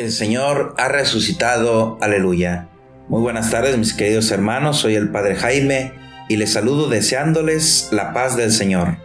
[0.00, 2.70] El Señor ha resucitado, aleluya.
[3.08, 5.92] Muy buenas tardes mis queridos hermanos, soy el Padre Jaime
[6.26, 8.96] y les saludo deseándoles la paz del Señor.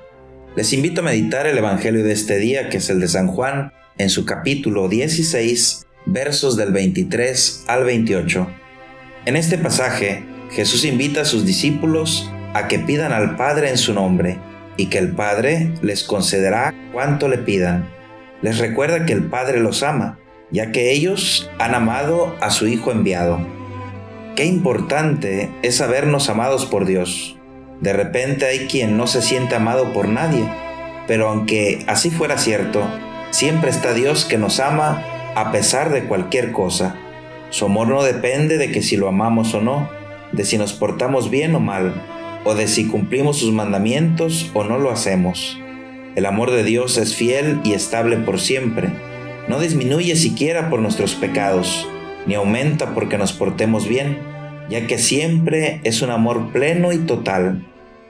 [0.55, 3.73] Les invito a meditar el Evangelio de este día, que es el de San Juan,
[3.97, 8.47] en su capítulo 16, versos del 23 al 28.
[9.25, 13.93] En este pasaje, Jesús invita a sus discípulos a que pidan al Padre en su
[13.93, 14.39] nombre,
[14.77, 17.89] y que el Padre les concederá cuanto le pidan.
[18.41, 20.19] Les recuerda que el Padre los ama,
[20.51, 23.39] ya que ellos han amado a su Hijo enviado.
[24.35, 27.37] Qué importante es sabernos amados por Dios.
[27.81, 30.43] De repente hay quien no se siente amado por nadie,
[31.07, 32.83] pero aunque así fuera cierto,
[33.31, 35.03] siempre está Dios que nos ama
[35.35, 36.95] a pesar de cualquier cosa.
[37.49, 39.89] Su amor no depende de que si lo amamos o no,
[40.31, 41.93] de si nos portamos bien o mal,
[42.43, 45.59] o de si cumplimos sus mandamientos o no lo hacemos.
[46.15, 48.89] El amor de Dios es fiel y estable por siempre.
[49.47, 51.87] No disminuye siquiera por nuestros pecados,
[52.25, 54.17] ni aumenta porque nos portemos bien,
[54.69, 57.63] ya que siempre es un amor pleno y total.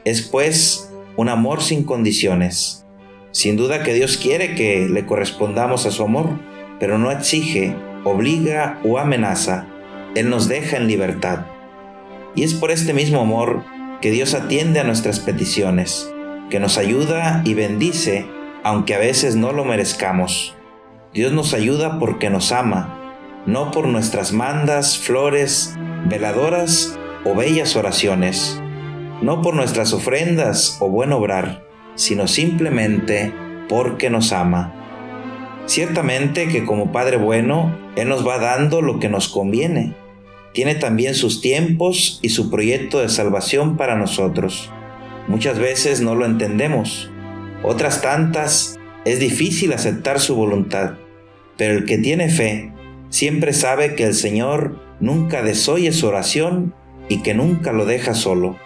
[0.05, 2.86] Es pues un amor sin condiciones.
[3.31, 6.39] Sin duda que Dios quiere que le correspondamos a su amor,
[6.80, 9.67] pero no exige, obliga o amenaza.
[10.16, 11.47] Él nos deja en libertad.
[12.33, 13.66] Y es por este mismo amor
[14.02, 16.09] que Dios atiende a nuestras peticiones,
[16.49, 18.25] que nos ayuda y bendice,
[18.64, 20.55] aunque a veces no lo merezcamos.
[21.16, 25.73] Dios nos ayuda porque nos ama, no por nuestras mandas, flores,
[26.08, 28.61] veladoras o bellas oraciones,
[29.21, 33.33] no por nuestras ofrendas o buen obrar, sino simplemente
[33.69, 34.73] porque nos ama.
[35.67, 39.95] Ciertamente que como Padre bueno, Él nos va dando lo que nos conviene
[40.52, 44.69] tiene también sus tiempos y su proyecto de salvación para nosotros.
[45.27, 47.09] Muchas veces no lo entendemos,
[47.61, 50.93] otras tantas es difícil aceptar su voluntad,
[51.58, 52.72] pero el que tiene fe
[53.09, 56.73] siempre sabe que el Señor nunca desoye su oración
[57.09, 58.58] y que nunca lo deja solo.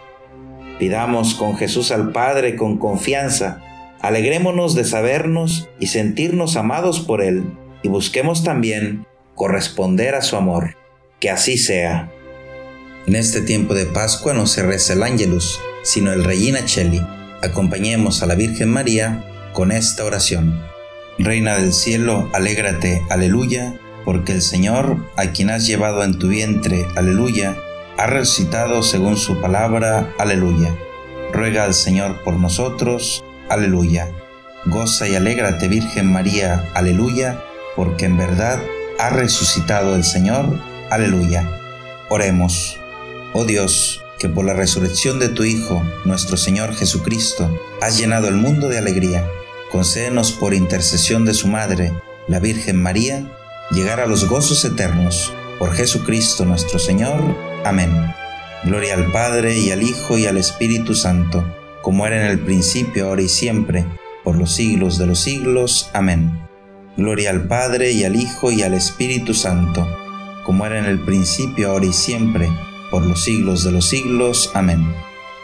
[0.80, 3.61] Pidamos con Jesús al Padre con confianza,
[4.02, 7.44] alegrémonos de sabernos y sentirnos amados por Él,
[7.83, 9.05] y busquemos también
[9.36, 10.76] corresponder a su amor.
[11.20, 12.10] Que así sea.
[13.08, 17.02] En este tiempo de Pascua no se reza el Ángelus, sino el Regina Cheli.
[17.42, 20.61] Acompañemos a la Virgen María con esta oración.
[21.19, 23.75] Reina del cielo, alégrate, aleluya,
[24.05, 27.55] porque el Señor, a quien has llevado en tu vientre, aleluya,
[27.97, 30.75] ha resucitado según su palabra, aleluya.
[31.31, 34.09] Ruega al Señor por nosotros, aleluya.
[34.65, 37.39] Goza y alégrate, Virgen María, aleluya,
[37.75, 38.59] porque en verdad
[38.97, 40.57] ha resucitado el Señor,
[40.89, 41.47] Aleluya.
[42.09, 42.80] Oremos.
[43.33, 47.47] Oh Dios, que por la resurrección de tu Hijo, nuestro Señor Jesucristo,
[47.80, 49.30] has llenado el mundo de alegría.
[49.71, 51.93] Concédenos por intercesión de su Madre,
[52.27, 53.31] la Virgen María,
[53.71, 55.33] llegar a los gozos eternos.
[55.57, 57.21] Por Jesucristo nuestro Señor.
[57.65, 57.91] Amén.
[58.63, 61.45] Gloria al Padre y al Hijo y al Espíritu Santo,
[61.81, 63.85] como era en el principio, ahora y siempre,
[64.23, 65.89] por los siglos de los siglos.
[65.93, 66.39] Amén.
[66.97, 69.87] Gloria al Padre y al Hijo y al Espíritu Santo
[70.49, 72.49] como era en el principio, ahora y siempre,
[72.89, 74.49] por los siglos de los siglos.
[74.55, 74.95] Amén.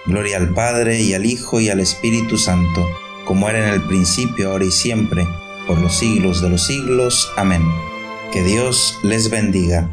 [0.08, 2.90] Gloria al Padre y al Hijo y al Espíritu Santo,
[3.26, 5.28] como era en el principio, ahora y siempre,
[5.68, 7.32] por los siglos de los siglos.
[7.36, 7.64] Amén.
[8.32, 9.90] Que Dios les bendiga.